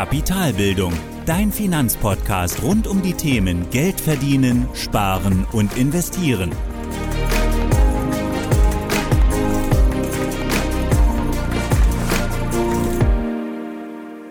[0.00, 0.94] Kapitalbildung,
[1.26, 6.52] dein Finanzpodcast rund um die Themen Geld verdienen, sparen und investieren.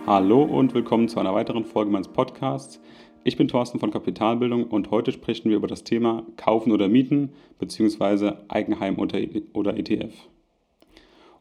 [0.07, 2.81] Hallo und willkommen zu einer weiteren Folge meines Podcasts.
[3.23, 7.33] Ich bin Thorsten von Kapitalbildung und heute sprechen wir über das Thema Kaufen oder Mieten
[7.59, 8.31] bzw.
[8.47, 10.15] Eigenheim oder ETF.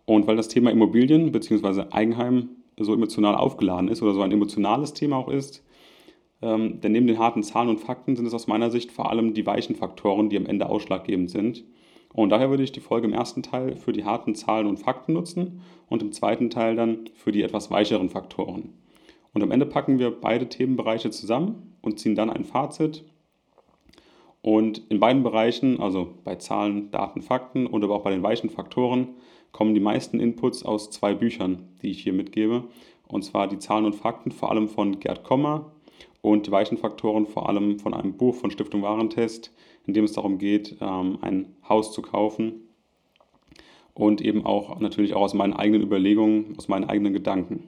[0.05, 1.84] Und weil das Thema Immobilien bzw.
[1.92, 2.51] Eigenheim
[2.84, 5.64] so emotional aufgeladen ist oder so ein emotionales Thema auch ist,
[6.41, 9.34] ähm, denn neben den harten Zahlen und Fakten sind es aus meiner Sicht vor allem
[9.34, 11.64] die weichen Faktoren, die am Ende ausschlaggebend sind.
[12.12, 15.12] Und daher würde ich die Folge im ersten Teil für die harten Zahlen und Fakten
[15.12, 18.73] nutzen und im zweiten Teil dann für die etwas weicheren Faktoren.
[19.34, 23.04] Und am Ende packen wir beide Themenbereiche zusammen und ziehen dann ein Fazit.
[24.40, 28.51] Und in beiden Bereichen, also bei Zahlen, Daten, Fakten und aber auch bei den weichen
[28.51, 29.09] Faktoren,
[29.52, 32.65] kommen die meisten Inputs aus zwei Büchern, die ich hier mitgebe.
[33.07, 35.73] Und zwar die Zahlen und Fakten vor allem von Gerd Kommer
[36.21, 39.52] und die weichen Faktoren vor allem von einem Buch von Stiftung Warentest,
[39.87, 42.69] in dem es darum geht, ähm, ein Haus zu kaufen.
[43.95, 47.65] Und eben auch natürlich auch aus meinen eigenen Überlegungen, aus meinen eigenen Gedanken.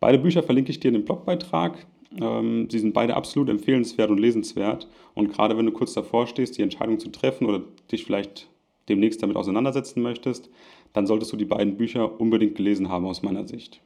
[0.00, 1.86] Beide Bücher verlinke ich dir in dem Blogbeitrag.
[2.20, 4.88] Ähm, sie sind beide absolut empfehlenswert und lesenswert.
[5.14, 8.48] Und gerade wenn du kurz davor stehst, die Entscheidung zu treffen oder dich vielleicht
[8.88, 10.50] demnächst damit auseinandersetzen möchtest,
[10.94, 13.82] dann solltest du die beiden Bücher unbedingt gelesen haben aus meiner Sicht.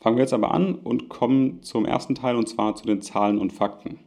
[0.00, 3.38] Fangen wir jetzt aber an und kommen zum ersten Teil und zwar zu den Zahlen
[3.38, 4.00] und Fakten.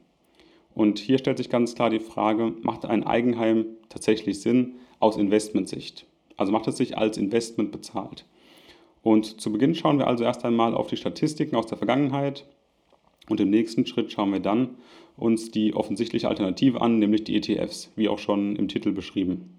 [0.73, 6.05] Und hier stellt sich ganz klar die Frage, macht ein Eigenheim tatsächlich Sinn aus Investmentsicht?
[6.35, 8.25] Also macht es sich als Investment bezahlt?
[9.01, 12.45] Und zu Beginn schauen wir also erst einmal auf die Statistiken aus der Vergangenheit
[13.29, 14.75] und im nächsten Schritt schauen wir dann
[15.15, 19.56] uns die offensichtliche Alternative an, nämlich die ETFs, wie auch schon im Titel beschrieben.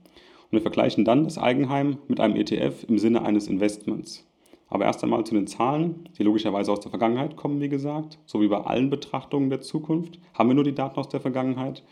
[0.51, 4.27] Und wir vergleichen dann das Eigenheim mit einem ETF im Sinne eines Investments.
[4.69, 8.19] Aber erst einmal zu den Zahlen, die logischerweise aus der Vergangenheit kommen, wie gesagt.
[8.27, 11.83] So wie bei allen Betrachtungen der Zukunft haben wir nur die Daten aus der Vergangenheit.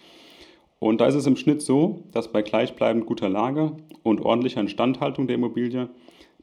[0.78, 3.72] Und da ist es im Schnitt so, dass bei gleichbleibend guter Lage
[4.02, 5.88] und ordentlicher Instandhaltung der Immobilie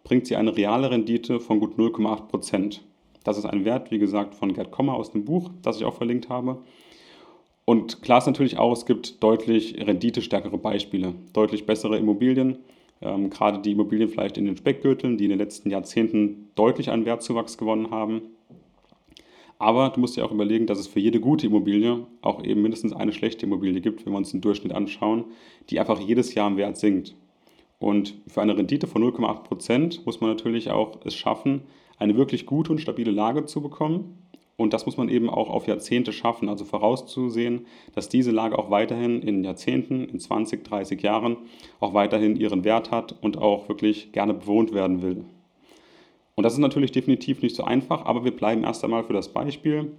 [0.04, 2.84] bringt sie eine reale Rendite von gut 0,8 Prozent.
[3.24, 5.94] Das ist ein Wert, wie gesagt, von Gerd Kommer aus dem Buch, das ich auch
[5.94, 6.62] verlinkt habe.
[7.66, 12.57] Und klar ist natürlich auch, es gibt deutlich renditestärkere Beispiele, deutlich bessere Immobilien.
[13.01, 17.06] Ähm, gerade die Immobilien vielleicht in den Speckgürteln, die in den letzten Jahrzehnten deutlich an
[17.06, 18.22] Wertzuwachs gewonnen haben.
[19.59, 22.91] Aber du musst dir auch überlegen, dass es für jede gute Immobilie auch eben mindestens
[22.91, 25.25] eine schlechte Immobilie gibt, wenn wir uns den Durchschnitt anschauen,
[25.69, 27.16] die einfach jedes Jahr im Wert sinkt.
[27.80, 31.62] Und für eine Rendite von 0,8 Prozent muss man natürlich auch es schaffen,
[31.97, 34.23] eine wirklich gute und stabile Lage zu bekommen.
[34.56, 37.66] Und das muss man eben auch auf Jahrzehnte schaffen, also vorauszusehen,
[37.96, 41.38] dass diese Lage auch weiterhin in Jahrzehnten, in 20, 30 Jahren
[41.80, 45.25] auch weiterhin ihren Wert hat und auch wirklich gerne bewohnt werden will.
[46.36, 49.30] Und das ist natürlich definitiv nicht so einfach, aber wir bleiben erst einmal für das
[49.30, 49.92] Beispiel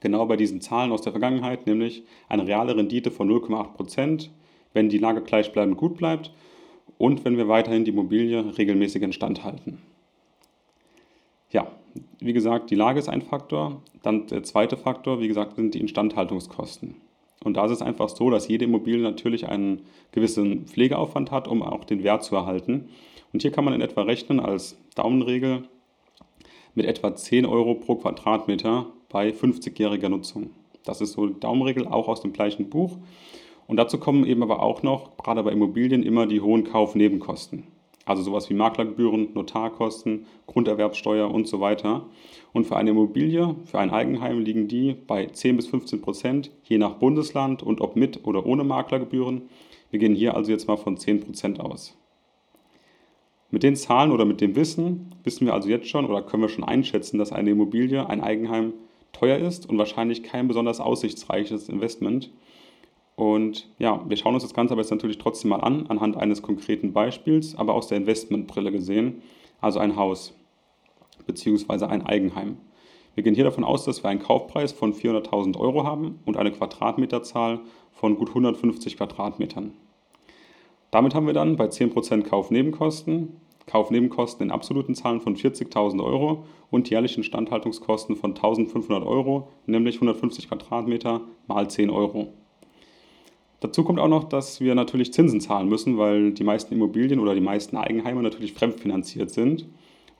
[0.00, 4.30] genau bei diesen Zahlen aus der Vergangenheit, nämlich eine reale Rendite von 0,8 Prozent,
[4.72, 6.32] wenn die Lage gleichbleibend gut bleibt
[6.98, 9.78] und wenn wir weiterhin die Immobilie regelmäßig instand halten.
[11.50, 11.66] Ja,
[12.18, 13.82] wie gesagt, die Lage ist ein Faktor.
[14.02, 16.94] Dann der zweite Faktor, wie gesagt, sind die Instandhaltungskosten.
[17.42, 21.62] Und da ist es einfach so, dass jede Immobilie natürlich einen gewissen Pflegeaufwand hat, um
[21.62, 22.88] auch den Wert zu erhalten.
[23.32, 25.62] Und hier kann man in etwa rechnen als Daumenregel
[26.74, 30.50] mit etwa 10 Euro pro Quadratmeter bei 50-jähriger Nutzung.
[30.84, 32.96] Das ist so die Daumenregel, auch aus dem gleichen Buch.
[33.66, 37.64] Und dazu kommen eben aber auch noch, gerade bei Immobilien, immer die hohen Kaufnebenkosten.
[38.06, 42.06] Also sowas wie Maklergebühren, Notarkosten, Grunderwerbsteuer und so weiter.
[42.52, 46.78] Und für eine Immobilie, für ein Eigenheim liegen die bei 10 bis 15 Prozent, je
[46.78, 49.42] nach Bundesland und ob mit oder ohne Maklergebühren.
[49.90, 51.96] Wir gehen hier also jetzt mal von 10 Prozent aus.
[53.50, 56.48] Mit den Zahlen oder mit dem Wissen wissen wir also jetzt schon oder können wir
[56.48, 58.72] schon einschätzen, dass eine Immobilie, ein Eigenheim
[59.12, 62.30] teuer ist und wahrscheinlich kein besonders aussichtsreiches Investment.
[63.20, 66.40] Und ja, wir schauen uns das Ganze aber jetzt natürlich trotzdem mal an, anhand eines
[66.40, 69.20] konkreten Beispiels, aber aus der Investmentbrille gesehen,
[69.60, 70.32] also ein Haus
[71.26, 71.84] bzw.
[71.84, 72.56] ein Eigenheim.
[73.14, 76.50] Wir gehen hier davon aus, dass wir einen Kaufpreis von 400.000 Euro haben und eine
[76.50, 77.60] Quadratmeterzahl
[77.92, 79.74] von gut 150 Quadratmetern.
[80.90, 83.36] Damit haben wir dann bei 10% Kaufnebenkosten,
[83.66, 90.48] Kaufnebenkosten in absoluten Zahlen von 40.000 Euro und jährlichen Standhaltungskosten von 1.500 Euro, nämlich 150
[90.48, 92.32] Quadratmeter mal 10 Euro.
[93.60, 97.34] Dazu kommt auch noch, dass wir natürlich Zinsen zahlen müssen, weil die meisten Immobilien oder
[97.34, 99.68] die meisten Eigenheime natürlich fremdfinanziert sind.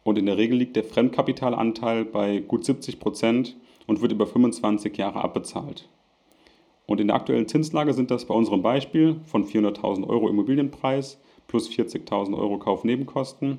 [0.02, 3.56] Und in der Regel liegt der Fremdkapitalanteil bei gut 70 Prozent
[3.87, 5.88] und wird über 25 Jahre abbezahlt.
[6.87, 11.70] Und in der aktuellen Zinslage sind das bei unserem Beispiel von 400.000 Euro Immobilienpreis plus
[11.70, 13.58] 40.000 Euro Kaufnebenkosten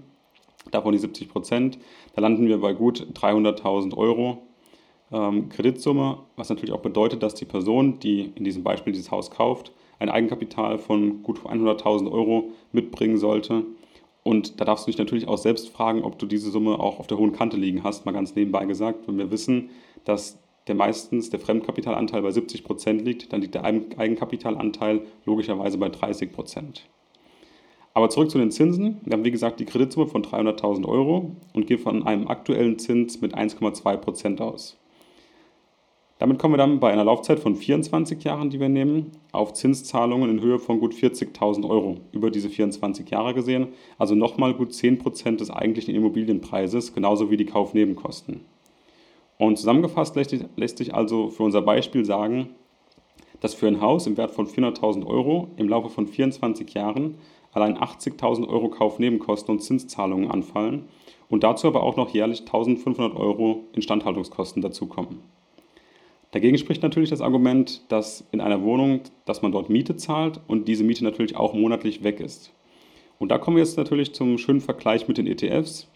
[0.69, 1.79] davon die 70 Prozent.
[2.15, 4.43] Da landen wir bei gut 300.000 Euro
[5.11, 9.31] ähm, Kreditsumme, was natürlich auch bedeutet, dass die Person, die in diesem Beispiel dieses Haus
[9.31, 13.63] kauft, ein Eigenkapital von gut 100.000 Euro mitbringen sollte.
[14.23, 17.07] Und da darfst du dich natürlich auch selbst fragen, ob du diese Summe auch auf
[17.07, 19.07] der hohen Kante liegen hast, mal ganz nebenbei gesagt.
[19.07, 19.69] Wenn wir wissen,
[20.05, 25.89] dass der meistens der Fremdkapitalanteil bei 70 Prozent liegt, dann liegt der Eigenkapitalanteil logischerweise bei
[25.89, 26.87] 30 Prozent.
[27.93, 29.01] Aber zurück zu den Zinsen.
[29.03, 33.21] Wir haben wie gesagt die Kreditsumme von 300.000 Euro und gehen von einem aktuellen Zins
[33.21, 34.80] mit 1,2 Prozent aus.
[36.21, 40.29] Damit kommen wir dann bei einer Laufzeit von 24 Jahren, die wir nehmen, auf Zinszahlungen
[40.29, 43.69] in Höhe von gut 40.000 Euro über diese 24 Jahre gesehen.
[43.97, 48.41] Also nochmal gut 10 Prozent des eigentlichen Immobilienpreises, genauso wie die Kaufnebenkosten.
[49.39, 52.50] Und zusammengefasst lässt, lässt sich also für unser Beispiel sagen,
[53.39, 57.15] dass für ein Haus im Wert von 400.000 Euro im Laufe von 24 Jahren
[57.51, 60.85] allein 80.000 Euro Kaufnebenkosten und Zinszahlungen anfallen
[61.29, 65.24] und dazu aber auch noch jährlich 1.500 Euro Instandhaltungskosten dazukommen.
[66.31, 70.67] Dagegen spricht natürlich das Argument, dass in einer Wohnung, dass man dort Miete zahlt und
[70.67, 72.53] diese Miete natürlich auch monatlich weg ist.
[73.19, 75.87] Und da kommen wir jetzt natürlich zum schönen Vergleich mit den ETFs.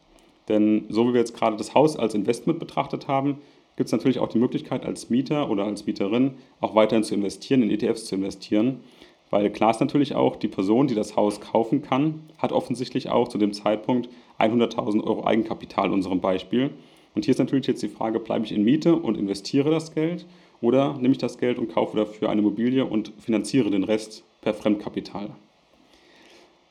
[0.50, 3.40] Denn so wie wir jetzt gerade das Haus als Investment betrachtet haben,
[3.78, 7.64] gibt es natürlich auch die Möglichkeit als Mieter oder als Mieterin auch weiterhin zu investieren,
[7.64, 8.82] in ETFs zu investieren.
[9.30, 13.28] Weil klar ist natürlich auch, die Person, die das Haus kaufen kann, hat offensichtlich auch
[13.28, 14.10] zu dem Zeitpunkt
[14.40, 16.72] 100.000 Euro Eigenkapital in unserem Beispiel.
[17.16, 20.26] Und hier ist natürlich jetzt die Frage, bleibe ich in Miete und investiere das Geld
[20.62, 24.54] oder nehme ich das Geld und kaufe dafür eine Immobilie und finanziere den Rest per
[24.54, 25.30] Fremdkapital.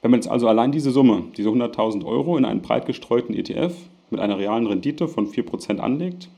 [0.03, 3.75] Wenn man jetzt also allein diese Summe, diese 100.000 Euro in einen breit gestreuten ETF
[4.11, 6.29] mit einer realen Rendite von 4% anlegt,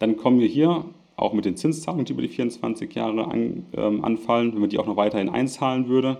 [0.00, 4.04] dann kommen wir hier auch mit den Zinszahlungen, die über die 24 Jahre an, ähm,
[4.04, 6.18] anfallen, wenn man die auch noch weiterhin einzahlen würde,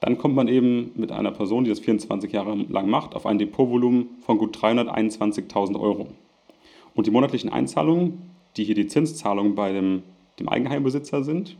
[0.00, 3.38] dann kommt man eben mit einer Person, die das 24 Jahre lang macht, auf ein
[3.38, 6.08] Depotvolumen von gut 321.000 Euro.
[6.94, 10.02] Und die monatlichen Einzahlungen, die hier die Zinszahlungen bei dem,
[10.38, 11.56] dem Eigenheimbesitzer sind,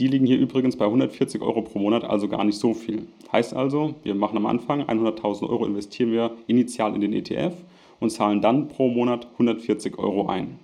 [0.00, 3.06] die liegen hier übrigens bei 140 Euro pro Monat, also gar nicht so viel.
[3.30, 7.54] Heißt also, wir machen am Anfang 100.000 Euro, investieren wir initial in den ETF
[8.00, 10.58] und zahlen dann pro Monat 140 Euro ein.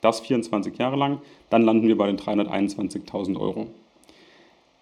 [0.00, 1.18] Das 24 Jahre lang,
[1.48, 3.68] dann landen wir bei den 321.000 Euro.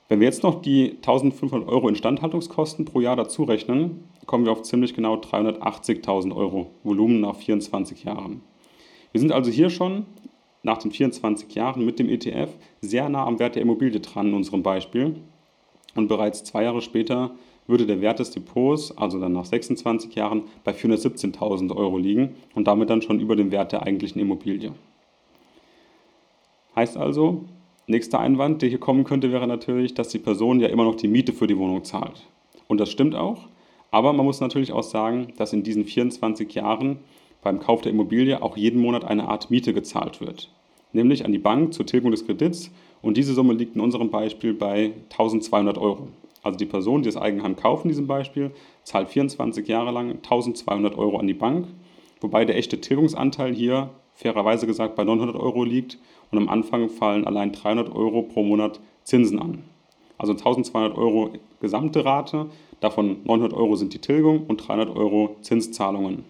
[0.09, 4.63] Wenn wir jetzt noch die 1500 Euro Instandhaltungskosten pro Jahr dazu rechnen, kommen wir auf
[4.63, 8.43] ziemlich genau 380.000 Euro Volumen nach 24 Jahren.
[9.13, 10.05] Wir sind also hier schon
[10.63, 14.35] nach den 24 Jahren mit dem ETF sehr nah am Wert der Immobilie dran in
[14.35, 15.17] unserem Beispiel.
[15.95, 17.31] Und bereits zwei Jahre später
[17.67, 22.67] würde der Wert des Depots, also dann nach 26 Jahren, bei 417.000 Euro liegen und
[22.67, 24.73] damit dann schon über dem Wert der eigentlichen Immobilie.
[26.77, 27.45] Heißt also,
[27.87, 31.09] Nächster Einwand, der hier kommen könnte, wäre natürlich, dass die Person ja immer noch die
[31.09, 32.27] Miete für die Wohnung zahlt.
[32.67, 33.47] Und das stimmt auch.
[33.91, 36.99] Aber man muss natürlich auch sagen, dass in diesen 24 Jahren
[37.43, 40.51] beim Kauf der Immobilie auch jeden Monat eine Art Miete gezahlt wird.
[40.93, 42.71] Nämlich an die Bank zur Tilgung des Kredits.
[43.03, 46.09] Und diese Summe liegt in unserem Beispiel bei 1200 Euro.
[46.43, 48.51] Also die Person, die das Eigenheim kauft in diesem Beispiel,
[48.83, 51.67] zahlt 24 Jahre lang 1200 Euro an die Bank.
[52.23, 55.99] Wobei der echte Tilgungsanteil hier fairerweise gesagt bei 900 Euro liegt
[56.35, 59.63] und am Anfang fallen allein 300 Euro pro Monat Zinsen an.
[60.19, 62.47] Also 1200 Euro gesamte Rate,
[62.81, 66.25] davon 900 Euro sind die Tilgung und 300 Euro Zinszahlungen.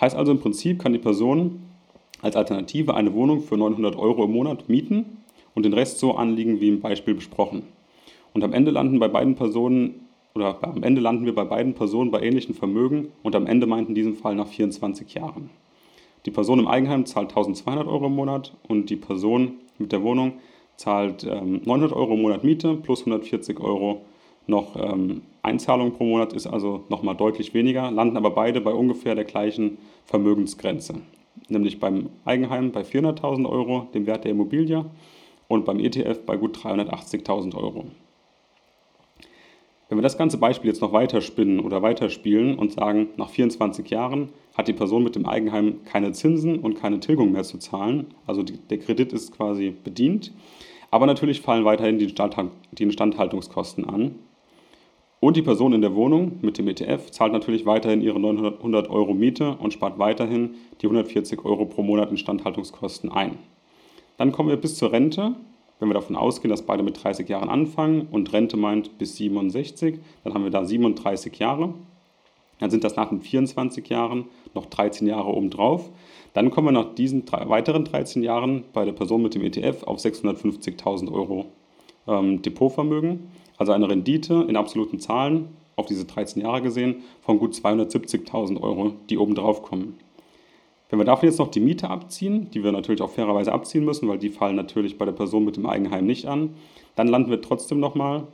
[0.00, 1.62] Heißt also im Prinzip kann die Person
[2.22, 5.18] als Alternative eine Wohnung für 900 Euro im Monat mieten
[5.54, 7.62] und den Rest so anliegen wie im Beispiel besprochen.
[8.34, 12.12] Und am Ende landen bei beiden Personen oder am Ende landen wir bei beiden Personen
[12.12, 15.50] bei ähnlichen Vermögen und am Ende meint in diesem Fall nach 24 Jahren.
[16.26, 20.34] Die Person im Eigenheim zahlt 1200 Euro im Monat und die Person mit der Wohnung
[20.76, 24.02] zahlt ähm, 900 Euro im Monat Miete plus 140 Euro
[24.48, 29.14] noch ähm, Einzahlung pro Monat, ist also nochmal deutlich weniger, landen aber beide bei ungefähr
[29.14, 30.96] der gleichen Vermögensgrenze.
[31.48, 34.84] Nämlich beim Eigenheim bei 400.000 Euro, dem Wert der Immobilie,
[35.48, 37.84] und beim ETF bei gut 380.000 Euro.
[39.88, 44.30] Wenn wir das ganze Beispiel jetzt noch weiterspinnen oder weiterspielen und sagen, nach 24 Jahren
[44.56, 48.42] hat die Person mit dem Eigenheim keine Zinsen und keine Tilgung mehr zu zahlen, also
[48.42, 50.32] die, der Kredit ist quasi bedient,
[50.90, 52.12] aber natürlich fallen weiterhin die,
[52.72, 54.16] die Instandhaltungskosten an.
[55.20, 59.14] Und die Person in der Wohnung mit dem ETF zahlt natürlich weiterhin ihre 900 Euro
[59.14, 63.38] Miete und spart weiterhin die 140 Euro pro Monat Instandhaltungskosten ein.
[64.18, 65.36] Dann kommen wir bis zur Rente
[65.78, 69.98] wenn wir davon ausgehen, dass beide mit 30 Jahren anfangen und Rente meint bis 67,
[70.24, 71.74] dann haben wir da 37 Jahre.
[72.58, 75.90] Dann sind das nach den 24 Jahren noch 13 Jahre obendrauf.
[76.32, 79.98] Dann kommen wir nach diesen weiteren 13 Jahren bei der Person mit dem ETF auf
[79.98, 81.46] 650.000 Euro
[82.06, 83.28] ähm, Depotvermögen.
[83.58, 88.94] Also eine Rendite in absoluten Zahlen auf diese 13 Jahre gesehen von gut 270.000 Euro,
[89.10, 89.98] die oben drauf kommen.
[90.88, 94.08] Wenn wir davon jetzt noch die Miete abziehen, die wir natürlich auch fairerweise abziehen müssen,
[94.08, 96.54] weil die fallen natürlich bei der Person mit dem Eigenheim nicht an,
[96.94, 98.24] dann landen wir trotzdem nochmal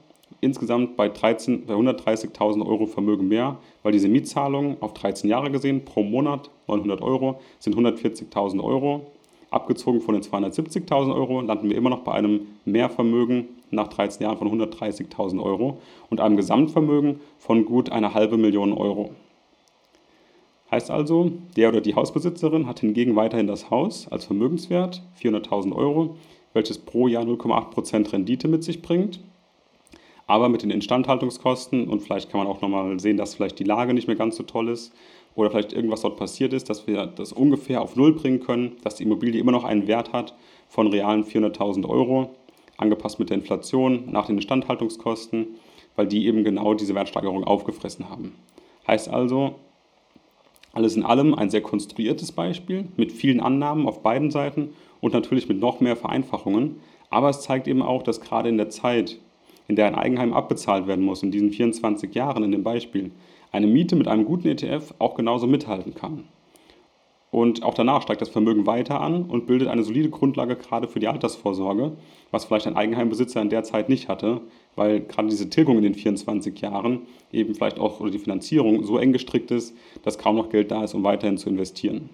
[0.40, 6.02] insgesamt bei, bei 130.000 Euro Vermögen mehr, weil diese Mietzahlungen auf 13 Jahre gesehen pro
[6.02, 9.12] Monat 900 Euro sind 140.000 Euro.
[9.50, 14.38] Abgezogen von den 270.000 Euro landen wir immer noch bei einem Mehrvermögen nach 13 Jahren
[14.38, 15.78] von 130.000 Euro
[16.11, 19.11] und einem Gesamtvermögen von gut einer halben Million Euro.
[20.72, 26.16] Heißt also, der oder die Hausbesitzerin hat hingegen weiterhin das Haus als Vermögenswert, 400.000 Euro,
[26.54, 29.20] welches pro Jahr 0,8% Rendite mit sich bringt.
[30.26, 33.92] Aber mit den Instandhaltungskosten und vielleicht kann man auch nochmal sehen, dass vielleicht die Lage
[33.92, 34.94] nicht mehr ganz so toll ist
[35.34, 38.94] oder vielleicht irgendwas dort passiert ist, dass wir das ungefähr auf Null bringen können, dass
[38.94, 40.34] die Immobilie immer noch einen Wert hat
[40.68, 42.30] von realen 400.000 Euro,
[42.78, 45.48] angepasst mit der Inflation nach den Instandhaltungskosten,
[45.96, 48.36] weil die eben genau diese Wertsteigerung aufgefressen haben.
[48.86, 49.56] Heißt also,
[50.72, 55.48] alles in allem ein sehr konstruiertes Beispiel mit vielen Annahmen auf beiden Seiten und natürlich
[55.48, 56.76] mit noch mehr Vereinfachungen.
[57.10, 59.18] Aber es zeigt eben auch, dass gerade in der Zeit,
[59.68, 63.10] in der ein Eigenheim abbezahlt werden muss, in diesen 24 Jahren in dem Beispiel,
[63.50, 66.24] eine Miete mit einem guten ETF auch genauso mithalten kann.
[67.32, 71.00] Und auch danach steigt das Vermögen weiter an und bildet eine solide Grundlage gerade für
[71.00, 71.92] die Altersvorsorge,
[72.30, 74.42] was vielleicht ein Eigenheimbesitzer in der Zeit nicht hatte,
[74.76, 77.00] weil gerade diese Tilgung in den 24 Jahren
[77.32, 80.84] eben vielleicht auch oder die Finanzierung so eng gestrickt ist, dass kaum noch Geld da
[80.84, 82.10] ist, um weiterhin zu investieren.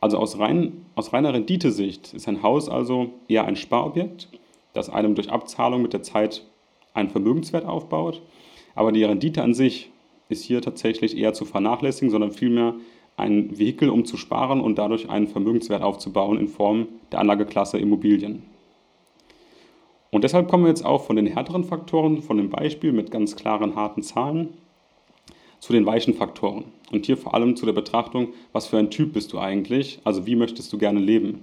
[0.00, 4.28] Also aus, rein, aus reiner Renditesicht ist ein Haus also eher ein Sparobjekt,
[4.72, 6.44] das einem durch Abzahlung mit der Zeit
[6.92, 8.22] einen Vermögenswert aufbaut,
[8.76, 9.90] aber die Rendite an sich
[10.28, 12.74] ist hier tatsächlich eher zu vernachlässigen, sondern vielmehr
[13.16, 18.42] ein Vehikel, um zu sparen und dadurch einen Vermögenswert aufzubauen in Form der Anlageklasse Immobilien.
[20.10, 23.34] Und deshalb kommen wir jetzt auch von den härteren Faktoren, von dem Beispiel mit ganz
[23.34, 24.50] klaren, harten Zahlen,
[25.58, 26.66] zu den weichen Faktoren.
[26.92, 30.26] Und hier vor allem zu der Betrachtung, was für ein Typ bist du eigentlich, also
[30.26, 31.42] wie möchtest du gerne leben.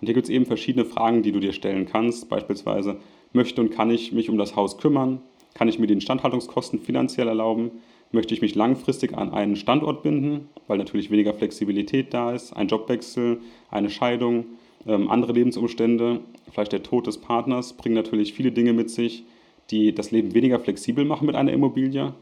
[0.00, 2.96] Und hier gibt es eben verschiedene Fragen, die du dir stellen kannst, beispielsweise,
[3.32, 5.20] möchte und kann ich mich um das Haus kümmern?
[5.54, 7.70] Kann ich mir die Instandhaltungskosten finanziell erlauben?
[8.12, 12.68] Möchte ich mich langfristig an einen Standort binden, weil natürlich weniger Flexibilität da ist, ein
[12.68, 13.40] Jobwechsel,
[13.70, 14.46] eine Scheidung,
[14.86, 19.24] ähm, andere Lebensumstände, vielleicht der Tod des Partners, bringen natürlich viele Dinge mit sich,
[19.70, 22.14] die das Leben weniger flexibel machen mit einer Immobilie.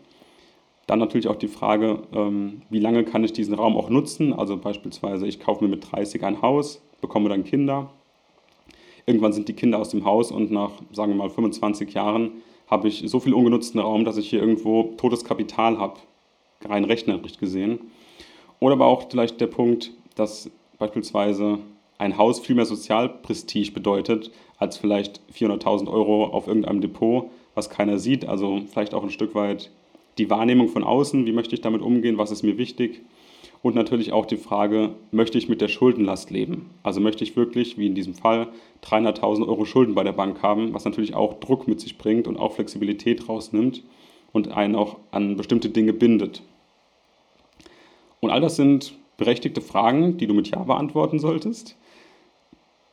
[0.86, 4.32] Dann natürlich auch die Frage, ähm, wie lange kann ich diesen Raum auch nutzen?
[4.32, 7.90] Also beispielsweise, ich kaufe mir mit 30 ein Haus, bekomme dann Kinder.
[9.06, 12.32] Irgendwann sind die Kinder aus dem Haus und nach, sagen wir mal, 25 Jahren
[12.70, 16.00] habe ich so viel ungenutzten Raum, dass ich hier irgendwo totes Kapital habe,
[16.64, 17.80] rein rechnerisch gesehen.
[18.60, 21.58] Oder aber auch vielleicht der Punkt, dass beispielsweise
[21.98, 27.98] ein Haus viel mehr Sozialprestige bedeutet, als vielleicht 400.000 Euro auf irgendeinem Depot, was keiner
[27.98, 28.26] sieht.
[28.26, 29.70] Also vielleicht auch ein Stück weit
[30.18, 33.02] die Wahrnehmung von außen, wie möchte ich damit umgehen, was ist mir wichtig.
[33.62, 36.70] Und natürlich auch die Frage, möchte ich mit der Schuldenlast leben?
[36.82, 38.48] Also möchte ich wirklich, wie in diesem Fall,
[38.84, 42.36] 300.000 Euro Schulden bei der Bank haben, was natürlich auch Druck mit sich bringt und
[42.36, 43.82] auch Flexibilität rausnimmt
[44.32, 46.42] und einen auch an bestimmte Dinge bindet.
[48.20, 51.76] Und all das sind berechtigte Fragen, die du mit Ja beantworten solltest.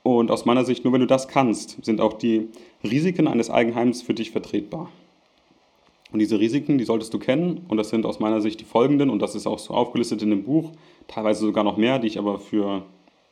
[0.02, 2.50] Und aus meiner Sicht, nur wenn du das kannst, sind auch die
[2.84, 4.92] Risiken eines Eigenheims für dich vertretbar.
[6.12, 7.66] Und diese Risiken, die solltest du kennen.
[7.68, 9.10] Und das sind aus meiner Sicht die folgenden.
[9.10, 10.72] Und das ist auch so aufgelistet in dem Buch.
[11.08, 12.84] Teilweise sogar noch mehr, die ich aber für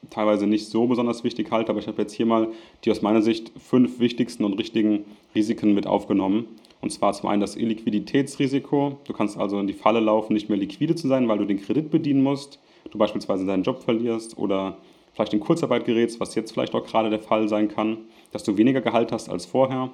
[0.10, 1.72] teilweise nicht so besonders wichtig halte.
[1.72, 2.50] Aber ich habe jetzt hier mal
[2.84, 6.48] die aus meiner Sicht fünf wichtigsten und richtigen Risiken mit aufgenommen.
[6.82, 8.98] Und zwar zum einen das Illiquiditätsrisiko.
[9.06, 11.62] Du kannst also in die Falle laufen, nicht mehr liquide zu sein, weil du den
[11.62, 12.60] Kredit bedienen musst.
[12.92, 14.78] Du beispielsweise deinen Job verlierst oder
[15.14, 18.00] vielleicht in Kurzarbeit gerätst, was jetzt vielleicht auch gerade der Fall sein kann,
[18.32, 19.92] dass du weniger Gehalt hast als vorher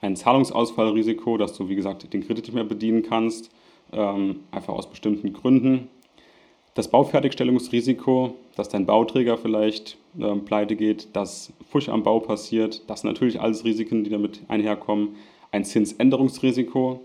[0.00, 3.50] ein Zahlungsausfallrisiko, dass du, wie gesagt, den Kredit nicht mehr bedienen kannst,
[3.92, 5.88] ähm, einfach aus bestimmten Gründen.
[6.74, 13.02] Das Baufertigstellungsrisiko, dass dein Bauträger vielleicht äh, pleite geht, dass Fusch am Bau passiert, das
[13.02, 15.16] sind natürlich alles Risiken, die damit einherkommen.
[15.52, 17.00] Ein Zinsänderungsrisiko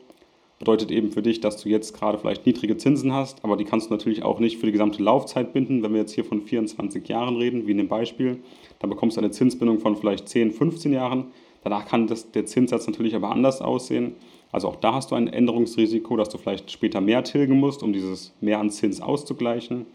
[0.58, 3.90] bedeutet eben für dich, dass du jetzt gerade vielleicht niedrige Zinsen hast, aber die kannst
[3.90, 5.82] du natürlich auch nicht für die gesamte Laufzeit binden.
[5.84, 8.40] Wenn wir jetzt hier von 24 Jahren reden, wie in dem Beispiel,
[8.80, 11.28] dann bekommst du eine Zinsbindung von vielleicht 10, 15 Jahren.
[11.64, 14.16] Danach kann das, der Zinssatz natürlich aber anders aussehen.
[14.52, 17.94] Also auch da hast du ein Änderungsrisiko, dass du vielleicht später mehr tilgen musst, um
[17.94, 19.86] dieses mehr an Zins auszugleichen.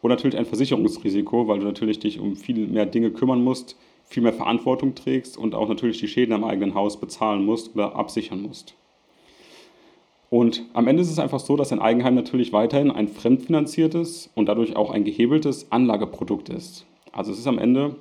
[0.00, 4.22] Und natürlich ein Versicherungsrisiko, weil du natürlich dich um viel mehr Dinge kümmern musst, viel
[4.22, 8.42] mehr Verantwortung trägst und auch natürlich die Schäden am eigenen Haus bezahlen musst oder absichern
[8.42, 8.74] musst.
[10.28, 14.46] Und am Ende ist es einfach so, dass ein Eigenheim natürlich weiterhin ein fremdfinanziertes und
[14.46, 16.86] dadurch auch ein gehebeltes Anlageprodukt ist.
[17.12, 17.96] Also es ist am Ende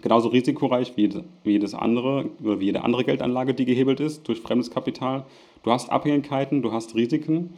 [0.00, 1.10] genauso risikoreich wie,
[1.44, 5.24] jedes andere wie jede andere Geldanlage, die gehebelt ist durch fremdes Kapital.
[5.62, 7.54] Du hast Abhängigkeiten, du hast Risiken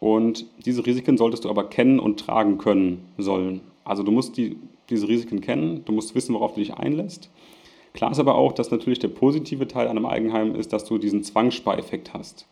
[0.00, 3.60] und diese Risiken solltest du aber kennen und tragen können sollen.
[3.84, 4.56] Also du musst die,
[4.90, 7.30] diese Risiken kennen, du musst wissen, worauf du dich einlässt.
[7.94, 10.98] Klar ist aber auch, dass natürlich der positive Teil an einem Eigenheim ist, dass du
[10.98, 12.46] diesen Zwangsspareffekt hast.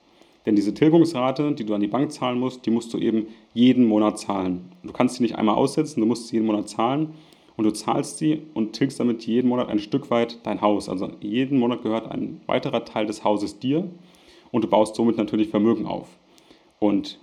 [0.46, 3.84] Denn diese Tilgungsrate, die du an die Bank zahlen musst, die musst du eben jeden
[3.84, 4.72] Monat zahlen.
[4.82, 7.14] Du kannst sie nicht einmal aussetzen, du musst sie jeden Monat zahlen
[7.56, 10.88] und du zahlst sie und tilgst damit jeden Monat ein Stück weit dein Haus.
[10.88, 13.88] Also jeden Monat gehört ein weiterer Teil des Hauses dir
[14.52, 16.08] und du baust somit natürlich Vermögen auf.
[16.78, 17.18] Und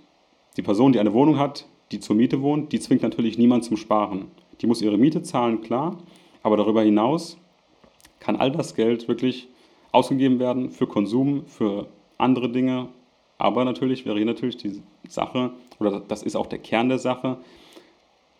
[0.56, 3.76] die Person, die eine Wohnung hat, die zur Miete wohnt, die zwingt natürlich niemand zum
[3.76, 4.26] Sparen.
[4.60, 5.98] Die muss ihre Miete zahlen, klar,
[6.42, 7.38] aber darüber hinaus
[8.20, 9.48] kann all das Geld wirklich
[9.92, 11.86] ausgegeben werden für Konsum, für
[12.18, 12.88] andere Dinge.
[13.38, 17.38] Aber natürlich wäre hier natürlich die Sache, oder das ist auch der Kern der Sache,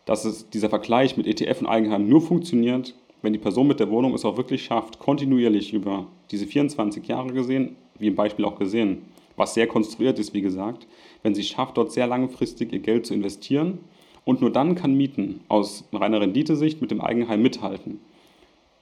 [0.05, 3.91] dass es, dieser Vergleich mit ETF und Eigenheim nur funktioniert, wenn die Person mit der
[3.91, 8.59] Wohnung es auch wirklich schafft, kontinuierlich über diese 24 Jahre gesehen, wie im Beispiel auch
[8.59, 9.03] gesehen,
[9.37, 10.87] was sehr konstruiert ist, wie gesagt,
[11.23, 13.79] wenn sie schafft, dort sehr langfristig ihr Geld zu investieren
[14.25, 18.01] und nur dann kann Mieten aus reiner Renditesicht mit dem Eigenheim mithalten.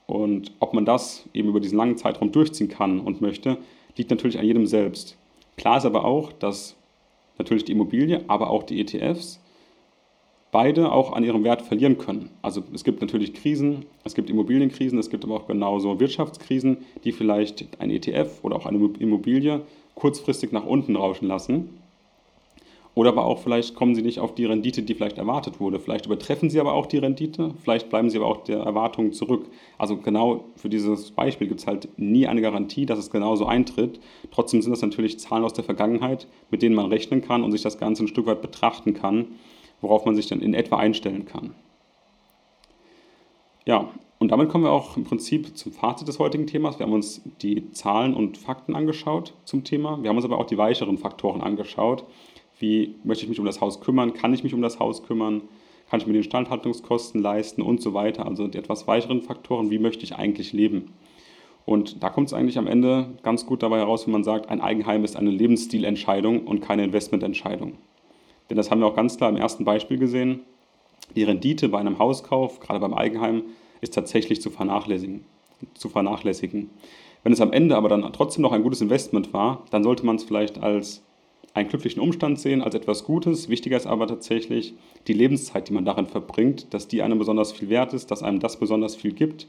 [0.07, 3.59] Und ob man das eben über diesen langen Zeitraum durchziehen kann und möchte,
[3.97, 5.17] liegt natürlich an jedem selbst.
[5.57, 6.77] Klar ist aber auch, dass
[7.39, 9.41] natürlich die Immobilie, aber auch die ETFs
[10.53, 12.29] beide auch an ihrem Wert verlieren können.
[12.43, 17.11] Also es gibt natürlich Krisen, es gibt Immobilienkrisen, es gibt aber auch genauso Wirtschaftskrisen, die
[17.11, 19.63] vielleicht ein ETF oder auch eine Immobilie
[19.95, 21.71] kurzfristig nach unten rauschen lassen.
[22.95, 25.81] Oder aber auch vielleicht kommen sie nicht auf die Rendite, die vielleicht erwartet wurde.
[25.81, 29.47] Vielleicht übertreffen sie aber auch die Rendite, vielleicht bleiben sie aber auch der Erwartung zurück.
[29.79, 33.99] Also genau für dieses Beispiel gibt es halt nie eine Garantie, dass es genauso eintritt.
[34.31, 37.63] Trotzdem sind das natürlich Zahlen aus der Vergangenheit, mit denen man rechnen kann und sich
[37.63, 39.29] das Ganze ein Stück weit betrachten kann
[39.83, 41.55] worauf man sich dann in etwa einstellen kann.
[43.67, 46.79] Ja, und damit kommen wir auch im Prinzip zum Fazit des heutigen Themas.
[46.79, 50.03] Wir haben uns die Zahlen und Fakten angeschaut zum Thema.
[50.03, 52.05] Wir haben uns aber auch die weicheren Faktoren angeschaut.
[52.59, 54.15] Wie möchte ich mich um das Haus kümmern?
[54.15, 55.43] Kann ich mich um das Haus kümmern?
[55.91, 58.25] Kann ich mir die Instandhaltungskosten leisten und so weiter?
[58.27, 60.93] Also die etwas weicheren Faktoren, wie möchte ich eigentlich leben?
[61.65, 64.61] Und da kommt es eigentlich am Ende ganz gut dabei heraus, wenn man sagt, ein
[64.61, 67.75] Eigenheim ist eine Lebensstilentscheidung und keine Investmententscheidung.
[68.53, 70.41] Denn das haben wir auch ganz klar im ersten Beispiel gesehen.
[71.17, 73.45] Die Rendite bei einem Hauskauf, gerade beim Eigenheim,
[73.81, 75.25] ist tatsächlich zu vernachlässigen.
[75.73, 76.69] Zu vernachlässigen.
[77.23, 80.17] Wenn es am Ende aber dann trotzdem noch ein gutes Investment war, dann sollte man
[80.17, 81.03] es vielleicht als
[81.55, 83.49] einen glücklichen Umstand sehen, als etwas Gutes.
[83.49, 84.75] Wichtiger ist aber tatsächlich
[85.07, 88.39] die Lebenszeit, die man darin verbringt, dass die einem besonders viel wert ist, dass einem
[88.39, 89.47] das besonders viel gibt,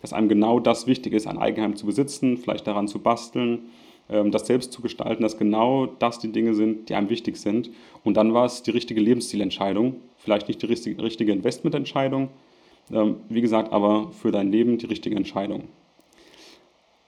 [0.00, 3.66] dass einem genau das wichtig ist, ein Eigenheim zu besitzen, vielleicht daran zu basteln,
[4.08, 7.70] das selbst zu gestalten, dass genau das die Dinge sind, die einem wichtig sind.
[8.04, 12.28] Und dann war es die richtige Lebensstilentscheidung, vielleicht nicht die richtige Investmententscheidung,
[12.92, 15.64] ähm, wie gesagt, aber für dein Leben die richtige Entscheidung.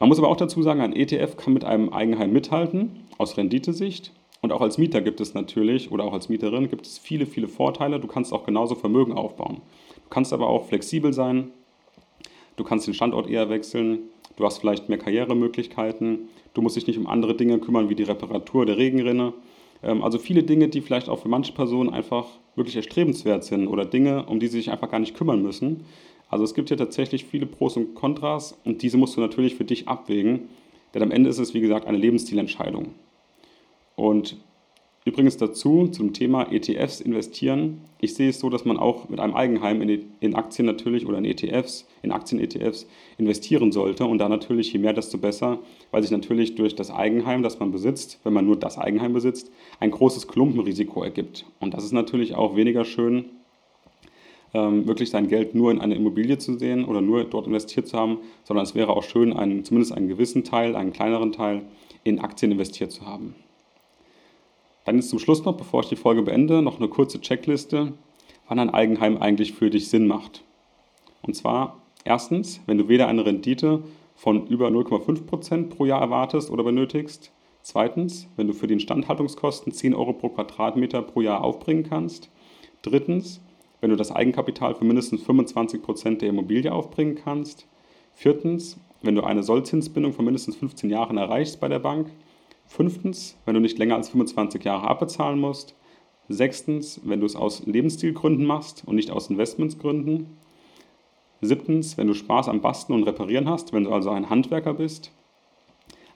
[0.00, 4.12] Man muss aber auch dazu sagen, ein ETF kann mit einem Eigenheim mithalten, aus Renditesicht.
[4.40, 7.48] Und auch als Mieter gibt es natürlich, oder auch als Mieterin, gibt es viele, viele
[7.48, 7.98] Vorteile.
[7.98, 9.60] Du kannst auch genauso Vermögen aufbauen.
[9.96, 11.50] Du kannst aber auch flexibel sein.
[12.58, 14.00] Du kannst den Standort eher wechseln.
[14.36, 16.28] Du hast vielleicht mehr Karrieremöglichkeiten.
[16.54, 19.32] Du musst dich nicht um andere Dinge kümmern, wie die Reparatur der Regenrinne.
[19.82, 23.84] Ähm, also viele Dinge, die vielleicht auch für manche Personen einfach wirklich erstrebenswert sind oder
[23.84, 25.84] Dinge, um die sie sich einfach gar nicht kümmern müssen.
[26.28, 29.64] Also es gibt hier tatsächlich viele Pros und Kontras und diese musst du natürlich für
[29.64, 30.48] dich abwägen,
[30.92, 32.88] denn am Ende ist es, wie gesagt, eine Lebensstilentscheidung.
[33.94, 34.36] Und
[35.08, 37.80] Übrigens dazu zum Thema ETFs investieren.
[37.98, 41.16] Ich sehe es so, dass man auch mit einem Eigenheim in, in Aktien natürlich oder
[41.16, 44.04] in ETFs, in Aktien-ETFs investieren sollte.
[44.04, 45.60] Und da natürlich, je mehr, desto besser,
[45.92, 49.50] weil sich natürlich durch das Eigenheim, das man besitzt, wenn man nur das Eigenheim besitzt,
[49.80, 51.46] ein großes Klumpenrisiko ergibt.
[51.58, 53.24] Und das ist natürlich auch weniger schön,
[54.52, 57.96] ähm, wirklich sein Geld nur in eine Immobilie zu sehen oder nur dort investiert zu
[57.96, 61.62] haben, sondern es wäre auch schön, einen, zumindest einen gewissen Teil, einen kleineren Teil
[62.04, 63.34] in Aktien investiert zu haben.
[64.88, 67.92] Dann jetzt zum Schluss noch, bevor ich die Folge beende, noch eine kurze Checkliste,
[68.48, 70.44] wann ein Eigenheim eigentlich für dich Sinn macht.
[71.20, 73.82] Und zwar erstens, wenn du weder eine Rendite
[74.16, 77.32] von über 0,5% pro Jahr erwartest oder benötigst.
[77.60, 82.30] Zweitens, wenn du für die Instandhaltungskosten 10 Euro pro Quadratmeter pro Jahr aufbringen kannst.
[82.80, 83.42] Drittens,
[83.82, 87.66] wenn du das Eigenkapital für mindestens 25% der Immobilie aufbringen kannst.
[88.14, 92.08] Viertens, wenn du eine Sollzinsbindung von mindestens 15 Jahren erreichst bei der Bank.
[92.68, 95.74] Fünftens, wenn du nicht länger als 25 Jahre abbezahlen musst.
[96.28, 100.26] Sechstens, wenn du es aus Lebensstilgründen machst und nicht aus Investmentsgründen.
[101.40, 105.12] Siebtens, wenn du Spaß am Basteln und Reparieren hast, wenn du also ein Handwerker bist.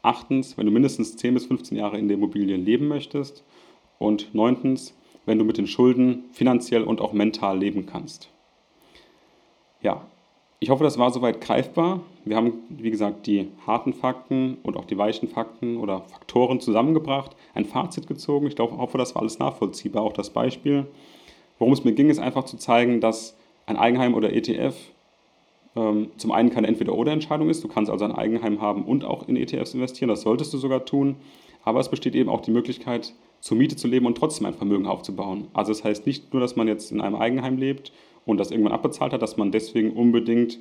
[0.03, 3.45] Achtens, wenn du mindestens 10 bis 15 Jahre in der Immobilie leben möchtest.
[3.99, 8.29] Und neuntens, wenn du mit den Schulden finanziell und auch mental leben kannst.
[9.81, 10.07] Ja,
[10.63, 12.03] Ich hoffe, das war soweit greifbar.
[12.25, 17.35] Wir haben, wie gesagt, die harten Fakten und auch die weichen Fakten oder Faktoren zusammengebracht,
[17.53, 18.47] ein Fazit gezogen.
[18.47, 20.05] Ich glaube, hoffe, das war alles nachvollziehbar.
[20.05, 20.87] Auch das Beispiel.
[21.59, 24.77] Worum es mir ging, ist einfach zu zeigen, dass ein Eigenheim oder ETF
[25.75, 27.65] ähm, zum einen keine Entweder-Oder-Entscheidung ist.
[27.65, 30.11] Du kannst also ein Eigenheim haben und auch in ETFs investieren.
[30.11, 31.17] Das solltest du sogar tun.
[31.65, 34.87] Aber es besteht eben auch die Möglichkeit, zur Miete zu leben und trotzdem ein Vermögen
[34.87, 35.49] aufzubauen.
[35.55, 37.91] Also das heißt nicht nur, dass man jetzt in einem Eigenheim lebt
[38.27, 40.59] und das irgendwann abbezahlt hat, dass man deswegen unbedingt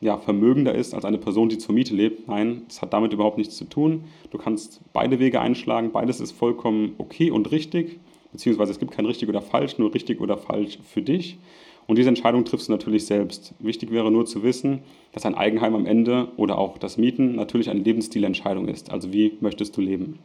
[0.00, 2.26] ja, vermögender ist als eine Person, die zur Miete lebt.
[2.28, 4.04] Nein, das hat damit überhaupt nichts zu tun.
[4.30, 8.00] Du kannst beide Wege einschlagen, beides ist vollkommen okay und richtig,
[8.32, 11.38] beziehungsweise es gibt kein richtig oder falsch, nur richtig oder falsch für dich.
[11.86, 13.52] Und diese Entscheidung triffst du natürlich selbst.
[13.58, 14.80] Wichtig wäre nur zu wissen,
[15.12, 18.92] dass ein Eigenheim am Ende oder auch das Mieten natürlich eine Lebensstilentscheidung ist.
[18.92, 20.20] Also wie möchtest du leben?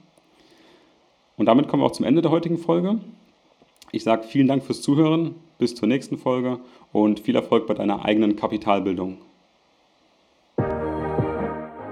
[1.38, 3.00] Und damit kommen wir auch zum Ende der heutigen Folge.
[3.92, 6.60] Ich sage vielen Dank fürs Zuhören, bis zur nächsten Folge
[6.92, 9.18] und viel Erfolg bei deiner eigenen Kapitalbildung.